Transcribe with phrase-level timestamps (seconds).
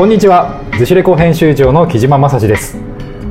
[0.00, 0.62] こんにちは。
[0.70, 2.78] 逗子レコ編集長の木島正史です。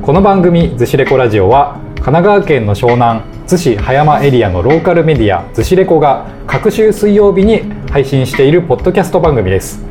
[0.02, 9.82] この番組逗子レコラジオは神奈川県の湘南逗子葉山エリアのローカルメディア逗子レコが各週水曜日に配信しているポッドキャスト番組です。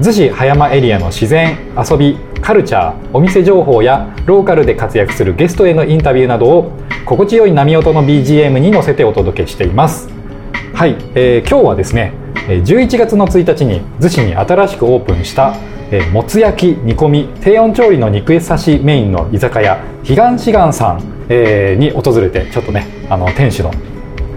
[0.00, 6.72] 逗子葉山エリアの自然遊びカルチャーお店情報やローカルで活躍するゲストへのインタビューなどを
[7.06, 10.08] 心地よい波音の BGM に乗せてお届けしています。
[10.74, 12.12] はい、えー、今日はですね
[12.48, 15.54] 11月の1日に逗子に新しくオープンした
[15.90, 23.72] えー、もつ焼き煮込み低温調理の肉刺しメインの居酒屋彼岸志願さん、えー、に訪れてちょっとねあの店主の、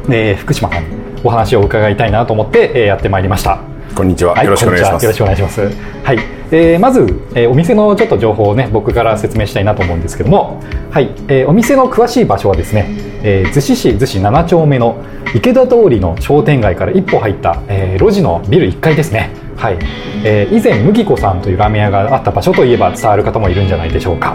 [0.09, 3.61] えー、福島さんにお話を伺いたいなと思って、えー、やってまいりました。
[3.95, 5.03] こんにちは、はい、よろしくお願いします。
[5.03, 5.61] よろしくお願いします。
[5.61, 6.19] はい、
[6.51, 7.01] えー、まず、
[7.35, 10.61] えー、お店のちょっと情報をね僕から説明したいなと思うんですけども
[10.91, 12.87] はい、えー、お店の詳しい場所はですね、
[13.23, 19.31] えー、逗子市逗子7丁目の池田通りの商店街から一歩入った、えー、路地のビル1階ですね
[19.61, 19.77] はい、
[20.25, 24.33] えー、以前麦子さんというラーメン屋があった場所といえば伝わる方もいるんじゃないでしょうか。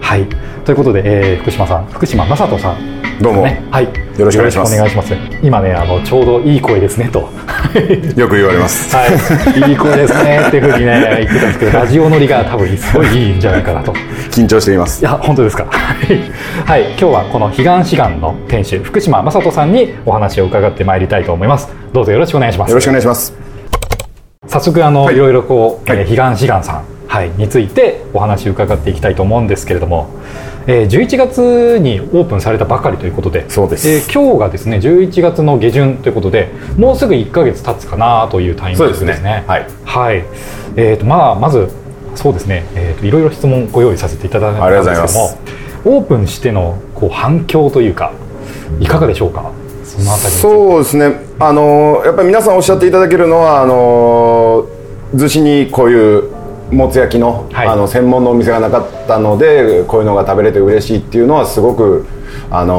[0.00, 0.26] はい
[0.64, 4.74] ということで、えー、福島さん福島正人さん、どうも、ね、はい、よろしくお願いします。
[4.90, 7.20] します今ねあのちょうどいい声ですねと
[8.20, 8.96] よく言われます。
[8.96, 13.92] はい、いい声ですねっていうふうにね言ってたんですけどラジオ乗りが多分すごいいいんじゃないかなと
[14.32, 15.00] 緊張しています。
[15.00, 15.66] いや本当ですか。
[15.70, 21.72] はい今日はこの彼岸志願の店主福島正人さんにお話を伺ってまいりたいと思います。
[21.92, 22.70] どうぞよろしくお願いします。
[22.70, 23.45] よろしくお願いします。
[24.48, 30.08] 早速あの、はい、いろいろこう、はい、彼岸志願さん、はい、についてお話を伺っていきたいと思うんですけれども、
[30.66, 39.14] えー、11月にオープンされたばかりということでそうです、えー、今日がですね11月の下旬ということでもうすぐ1か月経つかなというタイミングですね。
[39.14, 39.44] すね。
[39.46, 40.24] はい、はい、
[40.76, 41.68] えーとまあ、まず
[42.14, 45.18] そうですね、えーと、いろいろ質問ご用意させていただいたんですけ
[45.84, 48.12] どもオープンしてのこう反響というか
[48.80, 49.52] いかがでしょうか？
[50.04, 51.26] そのりそうですね。
[51.38, 54.66] あのやっぱり皆さんおっしゃっていただけるのはあの
[55.14, 56.36] 逗子にこういう
[56.70, 62.06] もつ焼きのはい、あの専門のお店がなかったのでこういうのが食べれて嬉しいっていうのはすごく、
[62.50, 62.78] あのー、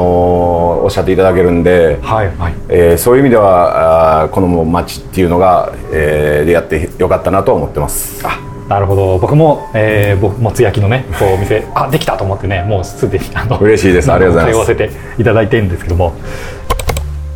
[0.84, 8.20] おっしゃっていただけるんで、はいはい、えー、そういう意味ではあこの街っていうのが、えー、でやってよかったなと思ってます。
[8.26, 8.38] あ
[8.68, 9.16] なるほど。
[9.16, 14.12] 僕も、えー、僕もつ焼きのねこうお店あできたと思ってねもうすでにあの嬉しいです。
[14.12, 14.66] ありがとうございます。
[14.66, 16.12] 通わせていただいてるんですけども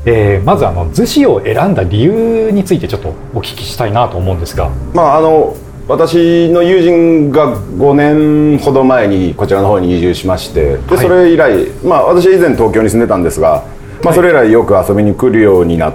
[0.05, 5.57] えー、まずあの逗子を選んだ理由についてちょっとお聞きしたいなと思うんですが、まあ、あの
[5.89, 13.65] 私の友人が5年ほど前にこちらの方に移住しましてでそれ以来、まあ、私は以前東京に住んでたんですが、
[14.03, 15.95] まあ、それ以来よく遊びに来るようになっ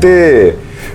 [0.00, 0.54] て、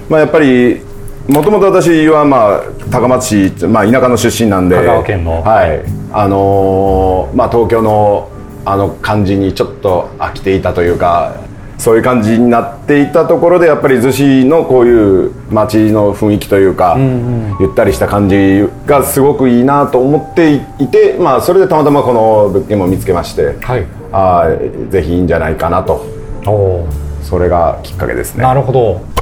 [0.09, 0.81] まあ、やっぱり
[1.27, 5.83] もともと私は、まあ、高松市、まあ、田舎の出身なんで香川県の、はい。
[6.11, 8.29] あのー、まあ、東京の
[8.67, 11.44] あの感じにちょっと飽きていたというか
[11.77, 24.47] そういう感じになっていたところでやっぱり逗子のこういう街の雰囲気というか、うんうん、ゆったりした感じがすごくいいなと思っていて、まあ、それでたまたまこの物件も見つけまして、はい、あ
[24.89, 26.05] ぜひいいんじゃないかなと。
[27.23, 28.43] それがきっかけですね。
[28.43, 29.14] なるほど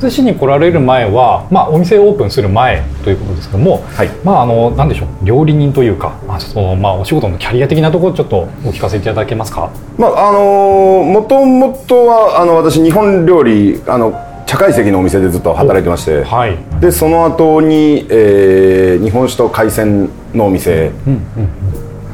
[0.00, 14.12] 逗子に来られる前は、まあ、お店オープンする前ということですけども、はい、まああのなんでしょう料理人というか、まあそのまあ、お仕事のキャリア的なところちょっとお聞かせいただけますか、まああのもともとはあの私日本料理あの
[14.46, 21.12] 茶会席のお店でずっと働いてまして、はい、でその後に、えー、日本酒と海鮮のお店、うん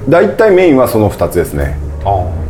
[0.05, 1.79] うん、大体メインはその2つですね。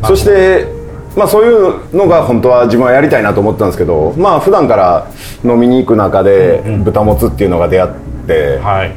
[0.04, 0.73] そして
[1.16, 5.06] まあ、そういうのが本当は自分はやりたいなと思ったんですけどまあ普段から
[5.44, 7.92] 飲みに行く中で豚もつっていうのが出会っ
[8.26, 8.92] て、はい、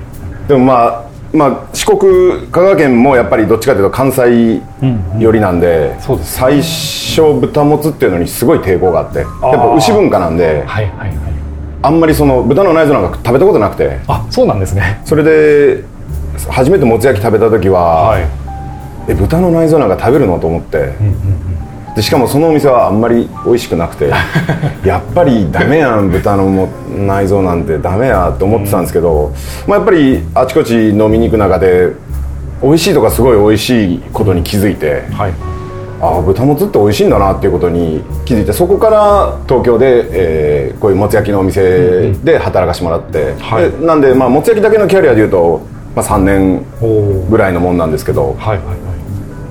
[0.48, 4.62] でもまあまあ、四国香川県もやっぱりどっちかというと関西
[5.20, 11.14] 寄りなんで最初豚もつっていうのにすごい抵抗があってやっぱ牛文化なんで、はいはいはい、
[11.84, 14.00] あんまりその豚の内臓なんか食べたことなくて。
[14.08, 15.02] あそうなんですね。
[15.04, 15.84] それで
[16.50, 18.24] 初めてもつ焼き食べた時は、はい、
[19.10, 20.40] え豚の内臓なんか食べるの？
[20.40, 21.47] と思って、うんうんうん
[21.98, 24.10] でしかもそのお店はあんまり美味しくなくて
[24.86, 29.34] やっぱりダメやん豚のも内臓なんてダメやと思ってたんですけど、
[29.66, 31.92] まあ、やっぱりあちこち飲みに行く中で
[32.62, 35.32] 美味しいとかすごい美味しいことに気づいて、はい、
[36.00, 45.62] ああ豚もつって美味しいんだなっていうことに気づいてそこから東京で、えー、こういうもつ焼きのお店で働かせてもらって、はい、なんで、まあ、もつ焼きだけのキャリアでいうと、
[45.96, 46.64] まあ、3年
[47.28, 48.36] ぐらいのもんなんですけど。
[48.38, 48.78] はいはいはい。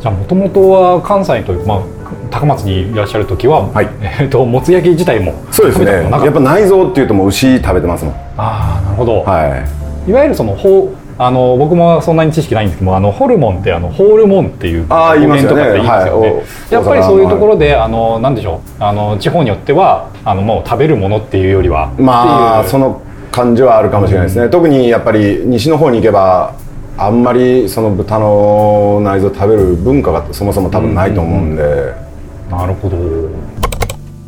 [0.01, 1.96] じゃあもともとは関西というか、まあ、
[2.37, 5.91] 高松にいらっしゃる時は、はい、えーと、もつ焼き自体もそうですね。
[6.11, 8.15] やっぱ内臓っていうともう牛食べてますもん。
[8.37, 9.67] ああなるほど、は
[10.07, 15.79] い、いわゆるそのほあの僕もそんなに知識ないんですけどあのホルモンってあのホールモンっていうあ言いますよね、ね。
[15.79, 18.83] はい、やっぱりそういうところで、あのなんでしょう。
[18.83, 23.01] あの地方によってはあのもう食べるものっていうよりはまあその
[23.33, 26.55] 感じはあるかもしれないですね、うん、特にやっぱり西の方に行けば
[26.99, 32.06] あんまりその豚の内臓食べる文化がそもそも多分ないと思うんで、うんうんうん、
[32.51, 32.97] なるほど。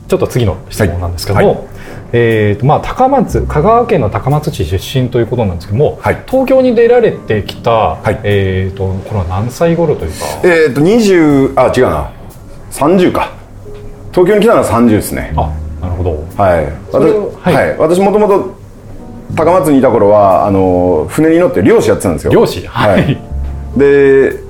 [0.08, 1.56] ちょっと次の質問なんですけども、はい。
[1.56, 1.66] はい、
[2.12, 10.16] えーとまあ、高松香川県の高松市出身ということなんですけども、はい、東京に出られてきた、はい、えーと、これは何歳頃というか？
[10.44, 12.10] えっ、ー、と20あ違うな。
[12.70, 13.32] 30か。
[14.12, 15.34] 東京に来たのは30ですね。
[15.36, 16.24] あなるほど。
[16.36, 16.66] はい。
[16.90, 17.78] 私,、はい。
[17.78, 18.54] 私もともと
[19.36, 22.32] 高松にいた頃はあの船に乗って漁師やってたんですよ。
[22.32, 22.66] 漁師？
[22.66, 23.14] はい、
[23.76, 24.40] で、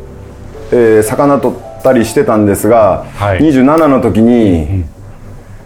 [0.71, 4.85] えー、魚取ったりしてたんですが、はい、27の時に、うん、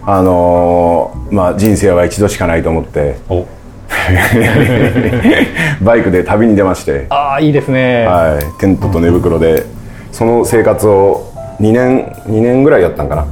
[0.07, 3.17] あのー、まあ人生は一度しかないと思って
[5.83, 7.07] バイクで旅に出まして。
[7.11, 8.07] ああいいですね。
[8.07, 8.61] はい。
[8.61, 9.65] テントと寝袋で、うん、
[10.13, 13.27] その生活を2年2年ぐらいやったんかな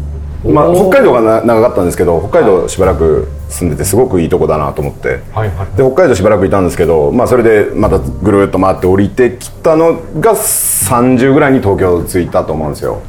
[0.45, 13.03] まあ、北海道が長かったんですけど北海道しばらく住んでてすごくいいとこだなと思って、はいはい、で北海道しばらくいたんですけど、まあ、それでまたぐるっと回って降りてきたのが30ぐらいに東京着いたと思うんですよ。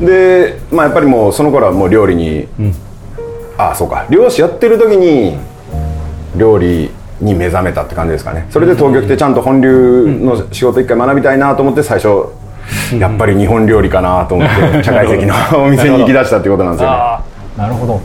[0.00, 2.74] で、まあ、やっぱりもうその頃はもう料理に、うん、
[3.58, 4.06] ああそうか。
[4.08, 5.36] 漁師やってる時に
[6.36, 6.90] 料理
[7.20, 8.46] に目覚めたって感じですかね。
[8.50, 12.26] それで東京来てちゃんと本流の仕事一回学びたいなと思って最初
[12.98, 16.96] やっぱり日本料理かなと思って 社会的なお店に行きだしたっていうことなんですよね。
[17.56, 18.00] なるほど。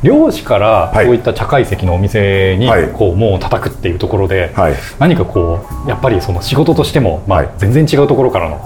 [0.00, 4.52] 漁師からそういった茶会席のお店にこうもう叩くっていうところで、
[5.00, 8.60] 何かこうやっぱりその仕事としてもまあ全然違うところからの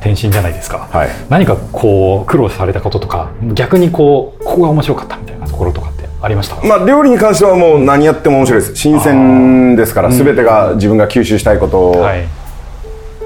[0.00, 0.86] 転身じゃないですか、
[1.28, 6.64] 何かこう苦労されたこととか逆にこうここが面白かったみたいなところとかってありました？
[6.64, 8.76] まあ料理に関してはもう何やっても面白いです。
[8.76, 12.06] 新鮮ですから全てが自分が吸収したいことを、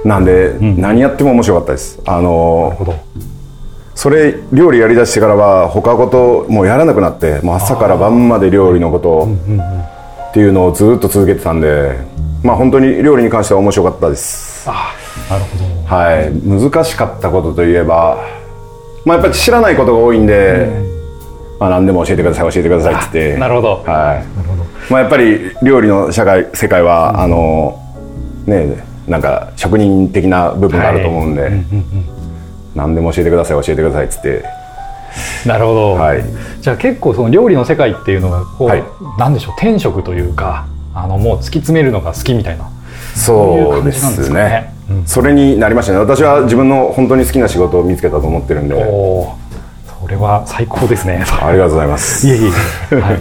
[0.05, 2.01] なんで、うん、何やっても面白かったです。
[2.07, 2.77] あの
[3.95, 9.29] それ料理やりだしてからは他こともうやらなくなってもう朝から晩まで料理のこと
[10.31, 11.97] っていうのをずっと続けてたんで
[12.43, 14.69] まあ本当に料理に関しては面白かったです。
[14.69, 14.95] あ
[15.31, 15.65] なるほど。
[15.97, 16.33] はい。
[16.71, 18.19] 難しかったことといえば
[19.05, 23.41] まあやっぱり知らないことが多いんで、うん、まあ何でも教えてください教えてくださいって言って。
[23.41, 23.83] なるほど。
[23.87, 24.93] はい。
[24.93, 27.81] まあやっぱり料理の社会世界は、うん、あの
[28.47, 31.51] ねなんか職人的な部分があると思うんで、はい。
[31.51, 32.05] うんうんうん、
[32.75, 34.45] 何でも教えてください教えてくださいっつって。
[35.47, 36.25] なるほど、はい、
[36.61, 38.83] じゃあ結構その料理の世界っていうのがこう、はい、
[39.17, 42.69] なんでしょう天職というかあのもう突き詰めるのが好きみたいな。
[43.15, 44.75] そうですね、ね。
[44.91, 45.99] うん、それになりましたね。
[45.99, 48.75] 私は自分の本当に好きな仕事を見つけたと思ってるんで。
[48.75, 51.25] それは最高ですね。
[51.41, 52.27] ありがとうございます。
[52.27, 52.41] いえい
[52.91, 53.21] え、はい、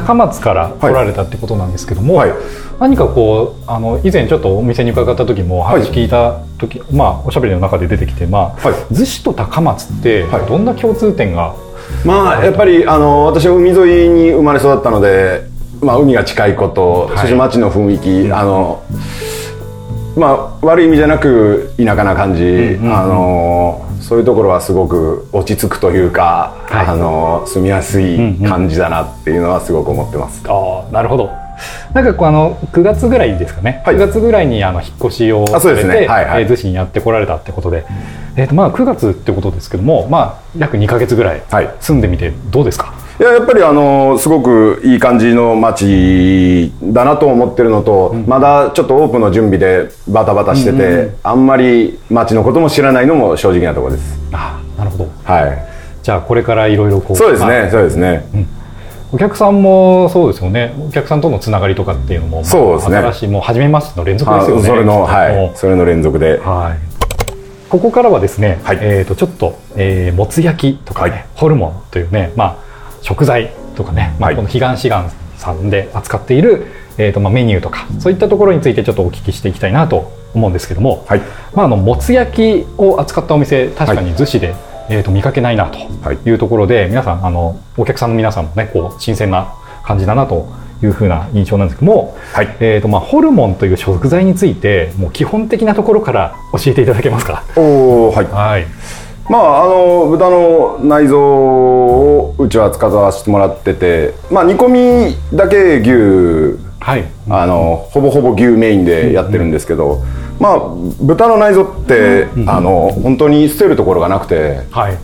[0.00, 2.32] 高松から来られたってことなんですけども、はい。
[2.78, 11.56] 何かこうあの以前ちょっとお店に伺った時も話聞いた時、はい、まあおしゃべりの中で出てきて、まあ、はい、逗子と高松ってどんな共通点が、
[12.04, 15.42] まあやっぱりあの私は海沿いに生まれ育ったので、
[15.80, 18.84] まあ、海が近いこと、そして街の雰囲気、あの
[20.16, 28.16] まあ悪い意味じゃなく田舎な感じ、あのそういうところはすごく落ち着くというか、はい、あの住みやすい
[28.46, 30.42] 感じだなっていうのはすごく思ってます。
[30.44, 31.30] うんうん、あなるほど。
[31.92, 36.06] なんかこうあの9月ぐらいですかね、はい、9月ぐらいにあの引っ越しをされて、ね。
[36.06, 37.84] はいはい、逗子にやってこられたってことで、
[38.36, 41.42] えーとまあ、9月ってことですけども、まあ、約2か月ぐらい
[41.80, 54.18] 住んでみてどうですか、いややっぱりあのすごくいい感じの街だなと思ってるのと、うん、まだちょっとオープンの準備でバタバタしてて、うんうんうん、あんまり街のことも知らないのも正直なところです。
[54.32, 55.58] あなるほど、はい、
[56.02, 58.46] じゃあこれからいろいろこうそうですね、そうですね、うん。
[59.10, 60.74] お客さんもそうですよね。
[60.78, 62.98] お客さんとのつながりとかっていうのも、そうですね。
[62.98, 64.62] 新しいもう初めましての連続ですよね。
[64.62, 65.52] それのはい。
[65.56, 72.67] それの連続で、はい、ここからはですね、はい、えー、とちょっと、えー、もつ焼きとかね、はい、ホルモンというね、まあ、
[73.02, 76.66] 食材とかね、まあ、この彼岸志願さんで扱っている、
[76.98, 81.20] えーとまあ、メニューとかそういったところについてちょっとお聞きしていきたいなと思うんですけども、はい。
[81.54, 84.54] まあ、あのもつ焼きを扱ったお店確かに逗子で、
[84.90, 90.48] えー、と見かけないなというところで、皆さんあのお客さんの皆さんもねこう新鮮な感じだなと
[90.82, 97.42] いうふうな印象なんですけども、はい、えーとまあ、ホルモンという食材についてもう基本的なところから教えていただけますか？
[97.56, 98.66] おはい、はい、
[99.28, 104.68] まああの豚の内臓をうちは使わせてもらってて、まあ、煮込
[105.10, 110.02] みだけ牛、はい、あのほぼほぼ牛メインでやってるんですけど、
[110.40, 110.60] まあ
[111.00, 114.98] 豚の内臓って、あの本当に捨てるところがなくて、はい、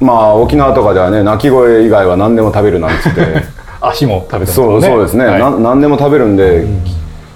[0.00, 3.60] まあ沖縄とかではね鳴き声以外は何でも食べるなんつって。
[3.80, 6.84] 足も食べてますそうそうですね、はい、な何でも食べるんで、うん、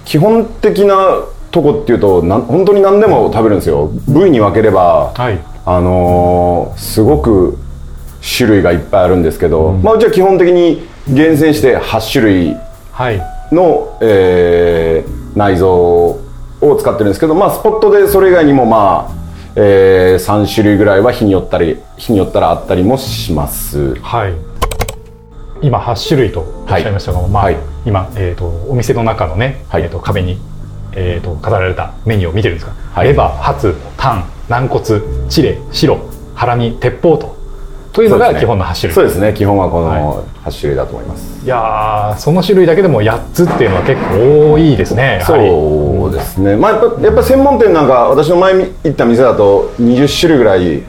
[0.05, 3.89] 基本的なとこっていうとな本当に何でも食べるんですよ。
[4.07, 7.57] 部位に分ければ、はい、あのー、すごく
[8.37, 12.55] 種類がいっぱいあるんですけど、うん、まあ、うちは基本的に厳選して8種類
[13.51, 19.25] の、えー、内臓を使ってるんですけど、まあ、スポットでそれ以外にもまあ
[19.57, 23.95] えー、3種類ぐらいは日によったり日によったらあったりもします。
[24.01, 24.33] はい。
[25.61, 30.37] 今8種類とおっしゃいましたが、はい、まあ、はい、今、えーと、お店の中のね、はい、えーと、壁に、
[30.91, 35.99] えーと、飾られたメニューを見てるんですが、レバーハツタン軟骨チレ白
[36.35, 37.35] ハラミ鉄砲と
[37.93, 38.93] というのが基本の8種類。
[38.93, 39.33] そうですね。
[39.33, 50.83] 基本はこの8種類だと思います、はい、いやその種類だけでも8つっていうのは結構多いですねそうですね、まあ、やっぱやっぱ専門店なんか私の前行った店だと20種類ぐらい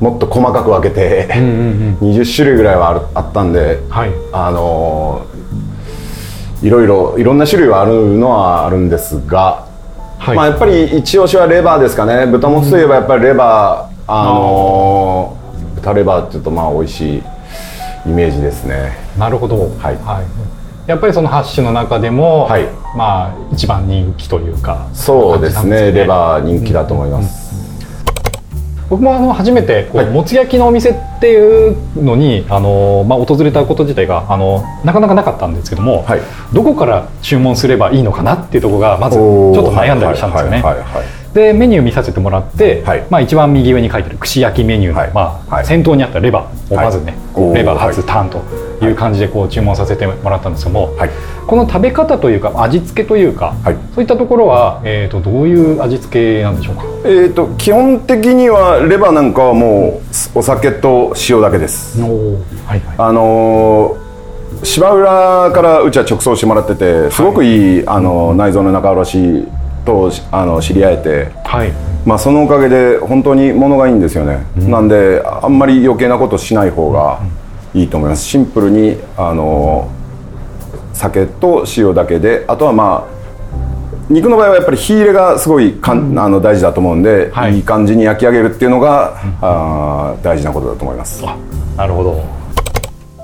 [0.00, 5.26] もっと細かく分けて、うんうんうん、20種類ぐらいはあったんで、はい、あの
[6.62, 9.68] いろいろいろんな種類はあるのはあるんですが、
[10.20, 12.26] はい、まあ、やっぱり一押しはレバーですかね。
[12.26, 15.36] 豚もつといえばやっぱりレバー、あの
[15.76, 17.22] 豚レバーっていうとまあ美味しい
[18.04, 18.98] イメージですね。
[19.18, 20.22] なるほど、はい、は
[20.86, 27.69] い、やっぱりその8種の中でも、はい、まあ一番人気というかそうですね、ね、レバー人気だと思います、うん
[28.90, 36.20] 僕もあの初めてこう、もつ焼きのお店っていうのにあの、まあ、訪れたこと自体があのなかなかなかったんですけども、はい、
[36.52, 40.62] どこから注文すればいいのかなっていうところがまずちょっと悩んだりしたんですよね。
[41.32, 47.14] でメニュー見させてもらって、はい、まあ、一番右上に書いてる串焼きメニューの、はい、まあ、先頭にあったレバーをまずね、
[47.54, 48.42] レバー初ターンと
[48.82, 50.96] いう感じでこう注文させてもらったんですけども、
[51.46, 53.54] この食べ方というか味付けというか、
[53.94, 60.00] そういったところは、えーと、どういう味付けなんでしょうか、えーと、基本的にはレバーなんかはも
[60.34, 62.00] うお酒と塩だけです。
[62.00, 62.06] は
[62.76, 64.10] いはい、あのー
[64.62, 69.44] 芝浦からうちは直送してもらっててすごくいい、はい、あの内臓の仲卸
[69.86, 71.72] とあの知り合えて、はい、
[72.04, 77.20] まあ、そのおかげで本当に物がいいんですよね、うん、なんであんまり余計なことしない方が
[77.74, 78.24] いいと思います。
[78.24, 79.90] シンプルにあの
[80.92, 83.20] 酒と塩だけであとはまあ
[84.08, 91.24] 肉の場合はやっぱり火入れがすごいかん、うん、あの大事だと思うんで、はい、いい感じに焼き上げるっていうのが、うん、あ大事なことだと思います。
[91.76, 92.40] なるほど。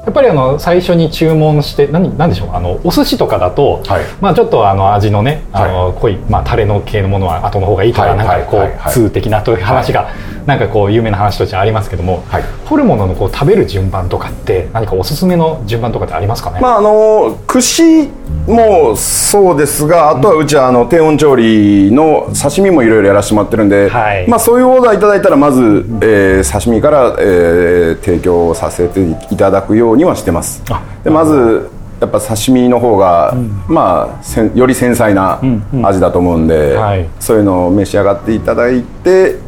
[0.05, 2.51] やっぱりあの最初に注文して何何でしょう？
[2.55, 10.09] あのお寿司とかだと、はい、まあちょっとあの味のねあの濃い、まあ、タレの系のものは後の方がいいとか、はい、なんかこう、通的なという話が、
[10.47, 18.09] なんかこう有名な話としてありますけども、はい、ホルモンのこう食べる順番とかって何かおすすめの順番とかってありますかね、まあ、あの串
[18.47, 25.61] もそうですがあとはうちはあの低温調理の刺身もいろいろやらせてもらってるんで、はい、まあ、そういうオーダーいただいたらまず、
[26.01, 29.01] えー、刺身から、えー、提供させて
[29.33, 30.63] いただくようにはしてます。
[31.03, 35.41] でまずやっぱ刺身の方が、うん、まあより繊細な
[35.83, 39.46] 味だと思うんで、うんうんはい、そういうのを召し上がっていただいて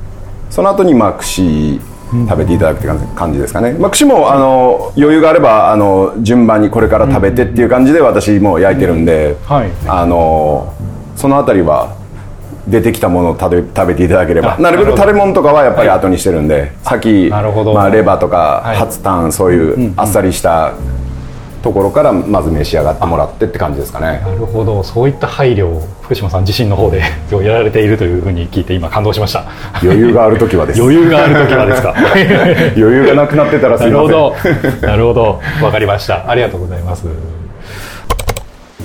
[0.50, 10.74] その後にまあ串食べていただくって感じですかね、まあ、串もあの余裕があればあの順番にこれから食べてっていう感じで私も焼いてるんで、はい、あの
[11.16, 11.96] その辺りは
[12.66, 14.58] 出てきたものを食べ食べていただければ。
[14.58, 20.74] なるべく食べ物とかはやっぱり後にしてるんで、はい、さっき、まあ、レバーとか、はい、初タンそういうあっさりした
[21.68, 24.20] ところからまず召し上がってもらってって感じですかね。
[24.20, 24.82] なるほど。
[24.82, 29.44] そういった配慮を福島さん自身の方で やられているというふうに聞いて今感動しました。
[29.82, 30.80] 余裕がある時はです。
[30.80, 31.94] 余裕がある時はですか。
[32.74, 34.08] 余裕がなくなってたらすみません。
[34.08, 34.32] なるほ
[34.80, 34.86] ど。
[34.86, 35.40] なるほど。
[35.62, 36.24] わかりました。
[36.26, 37.06] ありがとうございます。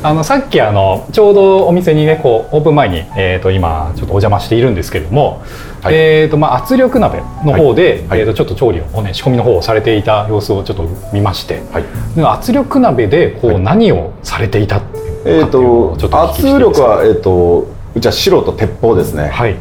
[0.03, 5.41] あのさっきあのちょうどお店にねこうオープン前に、えー、と今ちょっとお邪魔しているんですけれども、
[5.83, 11.85] はい、えーとまあ、圧力鍋の方で、はい、えー、とちょっと調理を、ね、仕込みの方をされていた様子をちょっと見まして、はい、
[12.25, 19.27] 圧力鍋でこう、何をされていたっていうえーと、と圧力は、えーと、うちは白と鉄砲ですね。
[19.27, 19.55] はい。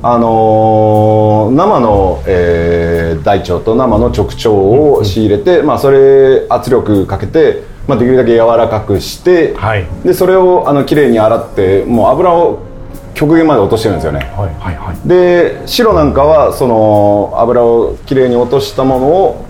[0.00, 12.67] あのー、生の、えー、大腸と生の直腸を仕入れて、うん、まあ、それ圧力かけてまあ、できるだけ柔らかくして、はい、でそれをあの綺麗に洗ってもう油を
[13.14, 19.46] 極限まで落としてるんですよね、はいはいはい、で白なんかはその油をきれいに落としたものを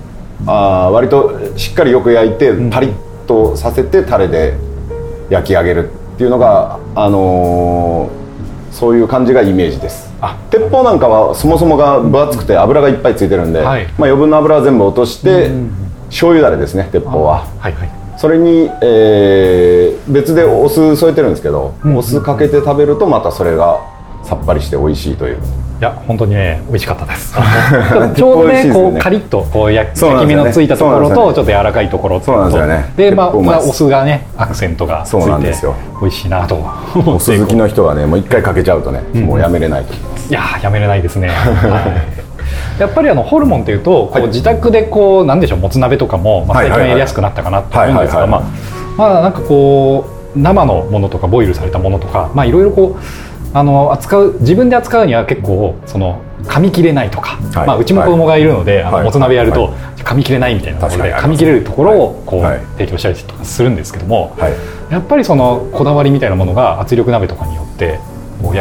[0.46, 4.56] あ割としっかりよく焼いてパリッとさせてタレで
[5.30, 10.10] 焼き上げるっていうのが、あのー、そういう感じがイメージです。
[10.20, 10.36] あ。
[10.50, 15.50] 鉄砲なんかはそもそもが分厚くて油がいっぱいついてるんで、はい、まあ、余分な油は全部落として、
[16.08, 23.80] 醤油だれですね鉄砲は、はいはい、それに、えー、別でお酢添えてるんですけど、うん、お酢かけて食べるとまたそれが
[24.24, 25.38] さっぱりして美味しいという。
[25.78, 27.32] いや本当にね美味しかったです。
[28.16, 28.72] ちょうどねね。
[28.72, 32.92] こうカリッとこう焼き目のついたところと、ちょっと柔らかいところそうなんですよね。
[32.96, 35.54] でまあ、まあ、お酢がねアクセントがついて
[36.00, 36.58] 美味しいなと。
[37.06, 39.92] お酢好きの人はねもう一回かけちゃうとね、うん、もうやめれないと。
[39.92, 42.27] 思いますいややめれないですね、は い
[42.78, 48.42] やっぱりあのホルモンというとこう自宅でこうなんでしょうもつ鍋とかもまあ最近はやりやすくなったかなと思うんですがまあ
[48.96, 53.02] まあなんかこう生のものとかボイルされたものとかまあいろいろこう
[53.54, 62.42] あの扱う自分で扱うには結構その噛み切れないとか、はい、まあ、うちも子供がいるので、はい、あのもつ鍋やると、はい、噛み切れないみたいなところで噛み切れるところをこう、
[62.76, 64.36] 提供したりとかするんですけども、
[64.90, 67.98] やっぱりそのこだわりみたいなものが圧力鍋とかによって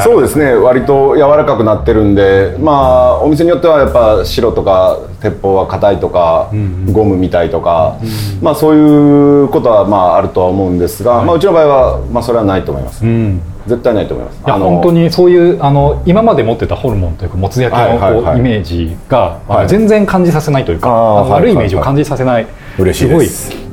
[0.02, 0.54] そうですね。
[0.54, 13.42] 割と柔らかくなってるんでまあお店によってはやっぱ白とか鉄砲は硬いとか、うんうん、ゴムみたいとか、うん、まあそういうことはまああるとは思うんですが、はい、まあうちの場合はまあそれはないと思います、うん。
[13.68, 14.44] 絶対ないと思います。
[14.46, 23.14] いや本当にそういうあの今まで持ってたホルモンというかもつ焼きのこう、イメージが、はい、全然感じさせないというか、悪いイメージを感じさせない、嬉しいす。
[23.14, 23.18] ご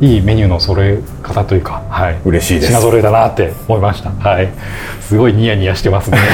[0.07, 2.73] いいいメニューの揃え方というか、はい、嬉しいです。
[2.73, 4.11] 品揃えだなって思いました。
[4.11, 4.51] はい、
[5.01, 6.19] すごいニヤニヤしてますね。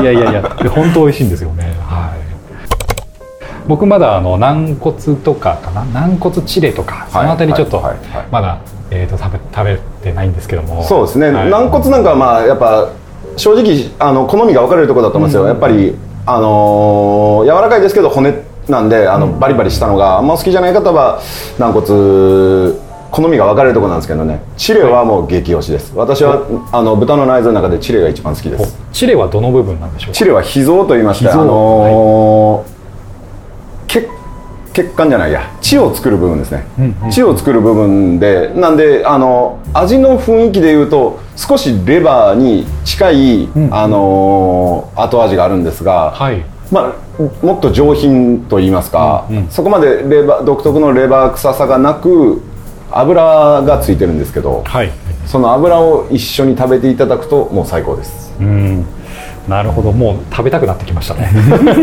[0.00, 1.74] いやいやいや、本当美味しいんですよね。
[1.86, 2.24] はい。
[3.66, 5.84] 僕まだあの軟骨とかかな？
[5.92, 7.82] 軟骨チレとかそのあたりちょっと
[8.30, 8.58] まだ
[8.90, 10.84] えーと、食べ食べてないんですけども。
[10.84, 12.90] そうですね、はい、軟骨なんかはまあやっぱ
[13.36, 21.20] 正直あの好みが分かれるところだと思うんですよ、うん、やっぱりあのー、柔らかいですけど骨なんであの、バリバリしたのがあんま好きじゃない方は
[21.58, 22.74] 軟骨
[23.10, 24.42] 好みが分かれるところなんですけどね。
[24.56, 25.92] チレはもう激推しです。
[25.94, 26.42] 私は
[26.72, 28.76] あの豚の内臓の中でチレが一番好きです。
[28.92, 32.74] チレはどの部分なんでしょうチレは脾臓と言いましてあのーはい。
[34.74, 35.48] 血管じゃないや。
[35.60, 52.42] 血を作る部分ですね、うんうん、血を作る部分でなんであの味の雰囲気でいうと少しレバーに近い、うん、あの後味があるんですが、はい、まあ、もっと上品と言いますか、うんうん、そこまでレバ独特のレバー臭さがなく
[52.90, 54.90] 油がついてるんですけど、はい、
[55.26, 58.32] その油を一緒に食べていただくともう最高です。
[58.40, 58.84] うん。
[59.48, 59.92] なるほど。
[59.92, 61.30] もう食べたくなってきましたね。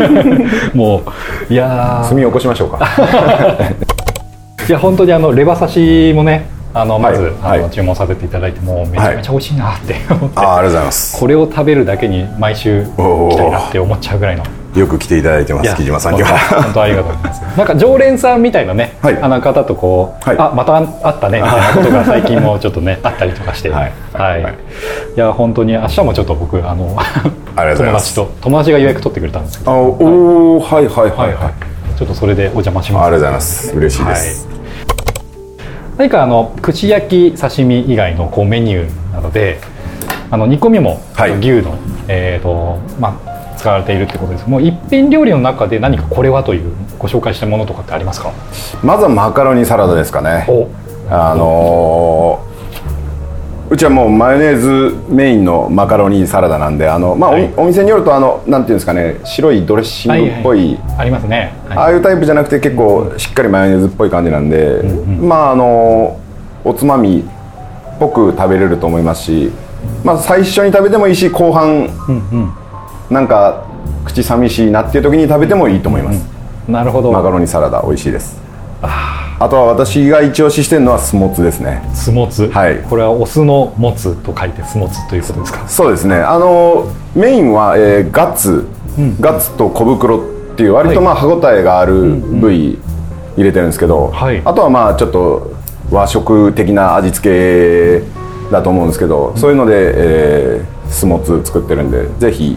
[0.74, 1.02] も
[1.50, 2.78] ういや炭を起こしましょうか。
[4.68, 5.72] いや本当にあのレバ刺
[6.10, 11.20] しもねあのまず、はい、あの注文させていただいてもめちゃめちゃ美味しいなって思って、はい、あありがとうございます。
[11.20, 17.58] これを食べるだけに毎週来たいなって思っちゃうぐらいのよく来ていただいてます木島さん今日は本当ありがとうございます。
[17.58, 23.68] なんか常連さんみたいなね、はい、あの方とこう、はい、あまた会ったねみたいなことが最近もちょっとねあったりとかして。
[23.68, 24.40] はい、はい、
[25.14, 25.18] い。
[25.18, 26.96] や本当に明日もちょっと僕あの
[27.54, 31.34] 友達と友達が予約取ってくれたんですけどおお、はい、はいはいはい。
[31.34, 33.06] はいちょっとそれでお邪魔します。
[33.06, 33.76] ありがとうございます。
[33.76, 34.48] 嬉しいです、
[35.98, 39.60] 何かあの串焼き刺身以外のこうメニューなので
[40.30, 43.31] あの煮込みも、はい、牛の、えーとまあ、
[43.62, 44.46] 使われているってことです。
[44.48, 48.32] もう一品料理の中で何かこれはというご紹介したものとかってありますか？
[48.82, 50.44] まずはマカロニサラダですかね。
[51.08, 66.18] あのー、うちはもうマヨネーズメインのマカロニサラダなんであの、まあ、はい、お店によるとあのなんていうんですかね白いドレッシングっぽい、はいはい、ありますね、はい、ああいうタイプじゃなくて結構しっかりマヨネーズっぽい感じなんで、うんうん、まああの
[66.64, 67.22] おつまみっ
[68.00, 69.52] ぽく食べれると思いますし、
[70.02, 71.68] まあ、最初に食べてもいいし後半、
[72.08, 72.61] うんうん
[73.12, 73.64] なんか
[74.04, 76.26] 口寂しいなっていう時に食べてもいいと思います、
[76.66, 77.12] うん、なるほど。
[77.12, 78.40] マカロニサラダ美味しいです。
[78.82, 81.82] あとは私が一押ししてるのはスモツですね。
[81.94, 82.48] スモツ。
[82.48, 82.78] はい。
[82.82, 85.68] これはオスのもつと書いてスモツということですか？
[85.68, 86.16] そうですね。
[86.16, 88.66] あのメインは、えー、ガッツ、
[88.98, 92.78] うん、ガッツと小袋っていう割とまあ歯ごたえがある部位
[93.36, 95.52] 入れてるんですけど、はい、あとはまあちょっと
[95.90, 98.04] 和食的な味付け
[98.52, 102.56] だと思うんですけど、うん、そういうので、えー、スモツ作ってるんでぜひ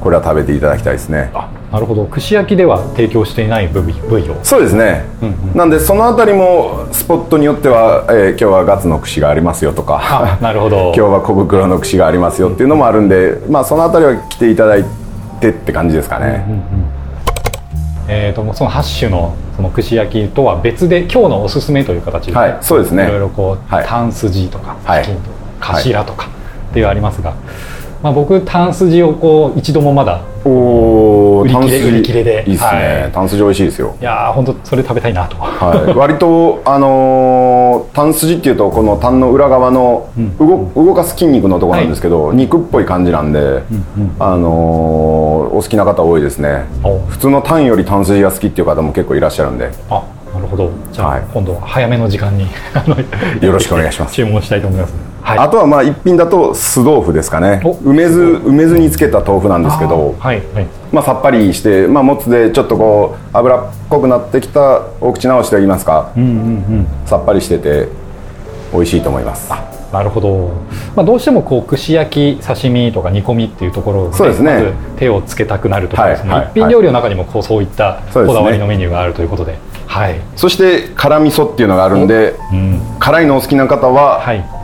[0.00, 1.30] これは食べていただきたいですね。
[1.34, 2.06] あなるほど。
[2.06, 4.42] 串焼きでは提供していない部位部位を。
[4.42, 10.38] そうですね、うんうん、なんでその辺りもスポットによっては、えー、今日はガツの串がありますよとか。
[10.40, 10.92] なるほど。
[10.96, 14.84] 今日は小袋の串がありますよっていうのもあるんで、まあ、その辺りは来ていただい
[15.40, 16.64] てって感じですかね、うんうんうん、
[18.08, 23.04] えーと、その8種のその串焼きとは別で今日のおすすめという形で、はい、そうですね。
[23.04, 25.04] いろいろこう、はい、タンスジとか、はい、
[25.60, 26.26] 頭とか
[26.70, 27.34] っていうありますが、
[28.02, 32.44] まあ、僕タンスジをこう一度もまだお売り切れ売り切れで。
[32.46, 33.94] いいですね、はい、タンスジ美味しいですよ。
[34.00, 40.08] いや本当それ食べたいなと、はい、 割とあのー、タンスジっていうとこのタンの裏側の
[40.38, 43.62] 動うん、動かす筋肉のところなんですけど、はい、肉っぽい感じなんで、うんうん、
[44.18, 46.64] あのー、お好きな方多いですね。
[47.08, 49.70] 普通のタンよりタンスジが好きっていう方も結構いらっしゃるんで。
[49.90, 50.02] あ
[50.34, 50.70] なるほど。
[50.92, 52.46] じゃあ、はい、今度は早めの時間に
[53.42, 54.14] よろしくお願いします。
[54.16, 57.62] 注文したいと思いますはい、あとはまあ一品だと酢豆腐ですかね。
[57.84, 66.32] 梅酢梅酢につけた豆腐なんですけど、はいはい、まあ、さっぱりして、まあ、もつでちょっとこう脂っこくなってきたお口直しといいますか、うんうんう
[66.82, 67.88] ん、さっぱりしてて
[68.72, 69.52] 美味しいと思います。
[69.92, 70.50] なるほど、
[70.94, 84.59] まあ、どうしてもこう串焼き刺身とか煮込みっていうところそうですね、ま、手をつけたくなるとかですね、はいはい、一品料理の中にもこうそういったこだわりのメニューがあるということで、はい、そして辛味噌っていうのがあるんで、うん、辛いのお好きな方は、はい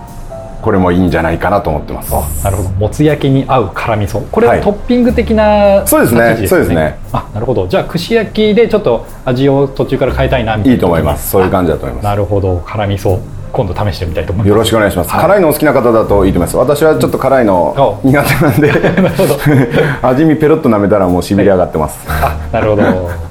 [0.66, 2.12] これもいいんじゃないかなと思ってます。
[2.42, 2.68] なるほど。
[2.70, 4.28] もつ焼きに合う辛味噌。
[4.32, 6.48] これはトッピング的な、はい、そうですね。
[6.48, 6.98] そうですね。
[7.12, 7.68] あなるほど。
[7.68, 10.74] じゃあ串焼きでちょっと味を途中から変えたいなみたいな。
[10.74, 11.30] いいと思います。
[11.30, 12.04] そういう感じだと思います。
[12.04, 12.60] なるほど。
[12.66, 13.20] 辛味噌
[13.52, 14.48] 今度試してみたいと思います。
[14.48, 16.56] よろしくお願いします、はい、辛いのお好きな方だといいと思います。
[16.56, 18.72] 私はちょっと辛いの苦手なんで。
[20.02, 23.25] 味見ペロッと舐めたらもうしびれ上がってます、はい、あなるほど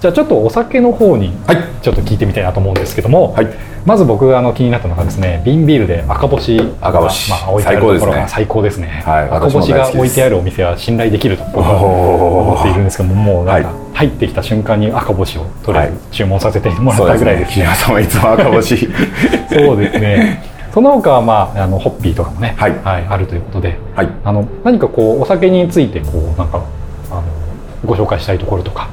[0.00, 1.32] じゃあちょっとお酒の方に
[1.82, 3.48] ちょっと聞いてみたいなと思うんですけども、はい、
[3.84, 17.46] まず僕があの気になったのがですね瓶ビールで赤星赤星、まあ、置いてあるところが最高ですね、はい、赤星が置いてあるお店は信頼できると僕は思っているんですけどももうなんか入ってきた瞬間に赤星をとりあえず注文させてもらったぐらいで。
[17.46, 18.76] すね、はい、さんはいつも赤星。
[19.50, 20.44] そうですね。
[20.72, 26.62] その他は、まあ、あのホッピーとかもね、はい、はい、あるということで、はい、あの何かこうお酒についてこうなんか
[27.10, 27.22] あの
[27.84, 28.88] ご紹介したいところとか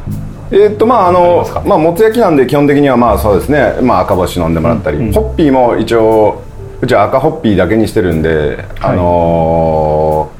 [0.52, 5.08] えー、っとまああのまあもつ焼きなんで基本的にはまあそうですね、まあ、赤星飲んでもらったり、うん。
[5.08, 6.44] うん、ホッピーも一応
[6.82, 10.32] うちは赤ホッピーだけにしてるんで、はい、あの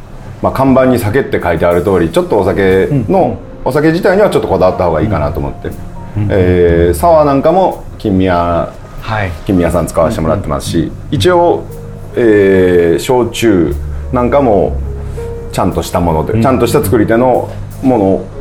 [0.42, 8.36] ー、まあ、看板に酒って書いてある通りちょっとお酒の、うん、お酒自体にはちょっとこだわった方がいいかなと思って、うん、えー、サワーなんかも金宮、
[9.02, 11.64] はい、金宮さん使わせてもらってますし、うんうん、一応、
[12.16, 13.74] えー、焼酎
[14.12, 14.78] なんかも
[15.52, 17.50] ちゃんとしたもので、ちゃんとした作り手の
[17.82, 18.35] もの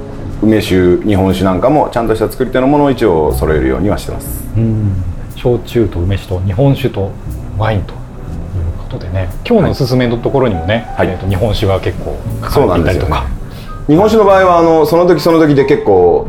[0.45, 4.45] 梅酒日本酒なんかもちゃんとした作り手のものを一応揃えるようにはしてます。
[5.37, 7.11] 焼酎と梅酒と日本酒と
[7.59, 7.99] ワインという
[8.79, 9.29] ことでね。
[9.47, 13.27] 今日のおすすめのところにもね、はい、えー、と日本酒が結構書かれていたりとか、ね、
[13.89, 16.27] 日本酒の場合はあのその時その時で結構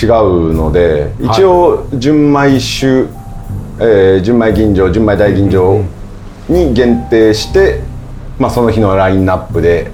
[0.00, 3.06] 違うので一応純米酒、はい、
[3.80, 5.84] えー、純米吟醸純米大吟醸
[6.48, 7.82] に限定して、
[8.38, 9.90] まあ、その日のラインナップで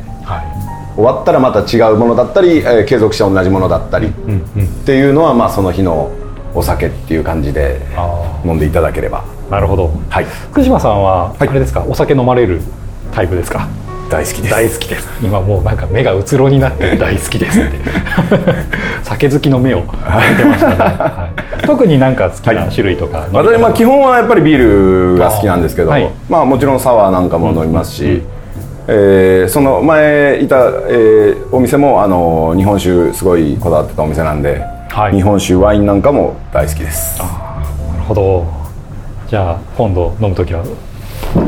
[0.97, 4.11] 終わったらまた違うものだったり、えー、継続して同じものだったり、っ
[4.87, 6.13] ていうのは、まあ、その日の
[6.55, 7.81] お酒っていう感じで
[8.45, 9.25] 飲んでいただければ。
[9.51, 12.61] なるほど、はい、福島さんはあれですか、はい、お酒飲まれる
[13.13, 13.69] タイプですか？
[14.11, 14.51] 大好きです。
[14.51, 15.09] 大好きです。
[15.23, 17.71] 今もうなんか目がうつろになって 大好きですって。
[19.03, 20.37] 酒好きの目を開い。
[20.37, 21.29] てましたね、 は
[21.63, 28.34] い、特になんか好きな種類とか、はい、私まあ基本はやっぱりビールが好きなんですけど、はい、まあもちろんサワーなんかも飲みますし、うんうん
[28.87, 30.57] えー、その前いた、
[30.89, 37.19] えー、お店もあの日本酒すごいこだわってたお店なんで、はい、日本酒ワインなんかも大好きです。
[37.21, 38.45] あなるほど。
[39.27, 40.63] じゃあ今度飲む時は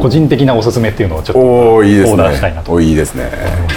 [0.01, 2.81] 個人的なおすすめっていうのをちょっとオーダーしたいなと。
[2.81, 3.31] いいですね。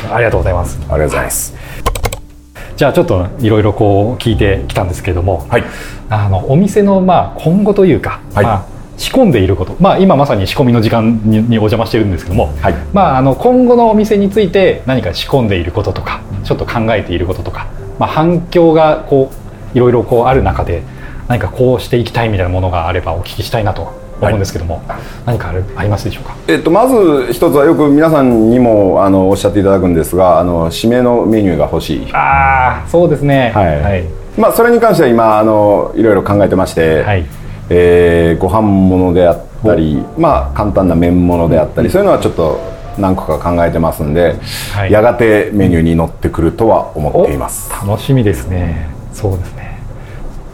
[0.09, 0.79] ありがとうございます。
[0.79, 5.63] ありがとうございます、はい、じゃあちょっといろいろこう聞いてきたんですけれども、はい、
[6.09, 19.31] あのお店のまあ今後というか、はい、まあ仕込んでいること、まあ、今まさに仕込みの時間にお邪魔してるんですけども、はい、まあ、あの今後のお店について何か仕込んでいることとかちょっと考えていることとか、まあ、反響がこ
[19.73, 20.83] ういろいろこうある中で
[21.29, 32.13] 何かこうしていきたいみたいなものがあればお聞きしたいなと思うんですけども、はい、何かあるありますでしょうか、えっと、まず一つはよく皆さんにもあのおっしゃっていただくんですがあの締めのメニューが欲しい。
[32.13, 33.53] ああそうですね。
[33.55, 34.05] はい、はい、
[34.37, 37.25] まあ、それに関しては今あのいろいろ考えてまして、はい
[37.69, 42.59] えー、ご飯物であったり、まあ、簡単な麺物であったり、うん、そういうのはちょっと
[42.97, 44.35] 何個か考えてますんで、
[44.73, 47.71] はい、やがてメニューに乗ってくるとは思っています。
[47.71, 48.89] 楽しみですね。
[49.13, 49.79] そうですね。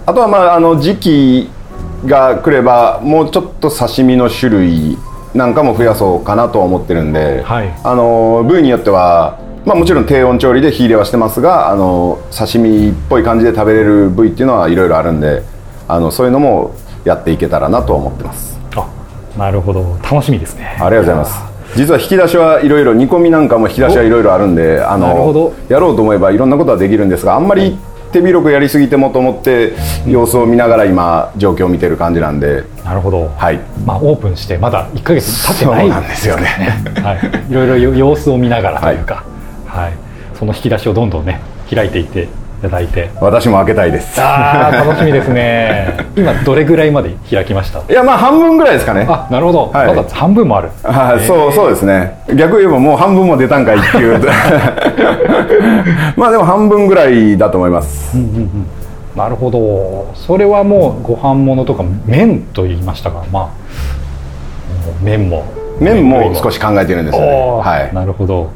[0.05, 1.49] あとはまああの時期
[2.05, 4.97] が来ればもうちょっと刺身の種類
[5.33, 15.41] なんかも増やそうかなとは思ってるんで、はい、あの部位によってはまあ、もちろん低温調理で火入れはしてますがあの刺身っぽい感じで食べれる部位っていうのはいろいろあるんで
[15.87, 18.59] あのそういうのもやっていけたらなと思ってます。
[18.75, 18.87] あ
[19.37, 19.97] なるほど。
[20.03, 20.65] 楽しみですね。
[20.65, 21.55] ありがとうございます。
[21.75, 27.77] 実は引き出しはいろいろ煮込みなんかも引き出しはいろいろあるんであのやろうと思えばいろんなことはできるんですがあんまり
[28.13, 29.73] 手広くやりすぎてもと思って
[30.07, 32.63] 様子を見ながら今状況を見てる感じなんで。
[32.85, 33.59] なるほど、はい。
[33.85, 36.45] まあ、オープンしてまだ1か月経ってないんですよね。
[37.03, 39.25] はい、いろいろ様子を見ながらというか、
[39.65, 39.93] はい、はい、
[40.33, 41.41] その引き出しをどんどんね
[41.73, 42.29] 開いていって
[42.65, 43.09] ただいて。
[43.21, 44.19] 私も開けたいです。
[44.19, 45.97] ああ楽しみですね。
[46.17, 47.79] 今どれぐらいまで開きました？
[47.79, 49.05] いやまあ半分ぐらいですかね。
[49.07, 50.69] あなるほど、はい、まだ半分もある。
[50.83, 52.19] あ、そうそうですね。
[52.35, 54.19] 逆言えばもう半分も出たんかいっていう。
[56.17, 58.67] まあでも半分ぐらいだと思います、うんうんうん。
[59.15, 60.07] なるほど。
[60.15, 63.47] それはもうご飯物とか麺と言いましたがまあ
[65.01, 65.43] 麺も。
[65.79, 68.49] 麺も少し考えてるんですよね、はい、なるほど。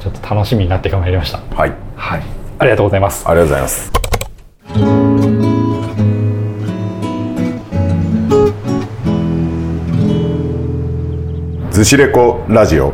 [0.00, 1.38] ちょっと楽しみになってまいりました。
[1.54, 2.22] はい、はい
[2.60, 3.26] ありがとうございます。
[3.26, 3.90] ありがとうございます。
[11.70, 12.92] ずしレコラジオ。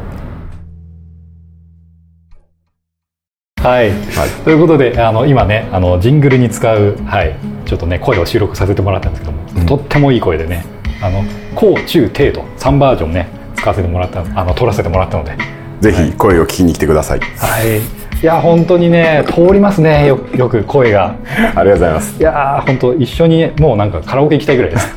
[3.61, 10.64] はい、はい、ということであの今ねあのジングルに使う、はい、ちょっとね声を収録させてもらったんですけども、うん、とってもいい声でね
[11.02, 11.24] あの
[11.57, 15.37] 高中低と3バージョンね使わせてもらったあの撮らせてもらったので。
[15.81, 17.20] ぜひ声を聞きに来てください。
[17.20, 21.14] はいいや本当にね通りますねよよく声が。
[21.55, 22.18] ありがとうございます。
[22.18, 24.96] いや本当一緒にもうなんかカラオケ行きたいぐらいです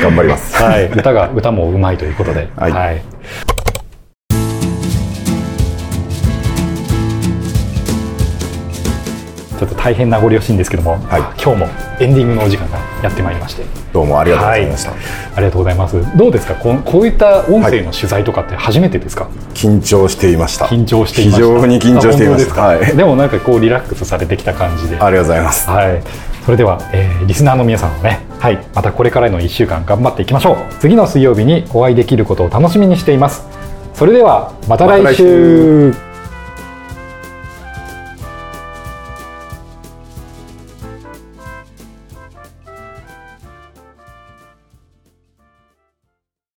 [0.00, 3.13] 頑張りますはい歌が歌もうまいということではい、はい
[9.58, 11.66] ちょっと大変名残惜しいんですけども、はい、今日も
[12.00, 13.64] エンディングのお時間がやってまいりまして。
[13.92, 15.00] どうもありがとうございました、はい、
[15.36, 16.16] ありがとうございます。
[16.16, 16.54] どうですか？
[16.56, 20.66] ここういった音声の取材とかって初めてですか、はい、緊張していました。
[20.66, 21.36] 緊張していました。
[21.36, 22.60] 非常に緊張していました。
[22.60, 24.96] はい、でもなんかこうリラックスされてきた感じで。
[24.96, 25.70] ありがとうございます。
[25.70, 26.02] はい。
[26.44, 30.56] それでは、えー、リスナーの皆さんもね、はい、またこれからの1週間頑張っていきましょう。
[30.78, 33.46] 次の水曜日にお会いできることを楽しみにしています。
[33.94, 35.94] それではまた来週